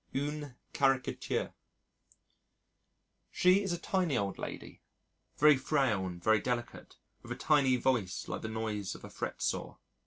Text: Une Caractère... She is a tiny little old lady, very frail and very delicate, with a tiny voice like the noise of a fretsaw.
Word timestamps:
Une 0.15 0.55
Caractère... 0.73 1.53
She 3.29 3.61
is 3.61 3.71
a 3.71 3.77
tiny 3.77 4.15
little 4.15 4.25
old 4.29 4.39
lady, 4.39 4.81
very 5.37 5.55
frail 5.57 6.07
and 6.07 6.23
very 6.23 6.39
delicate, 6.41 6.95
with 7.21 7.31
a 7.31 7.35
tiny 7.35 7.75
voice 7.75 8.27
like 8.27 8.41
the 8.41 8.47
noise 8.47 8.95
of 8.95 9.03
a 9.03 9.09
fretsaw. 9.11 9.77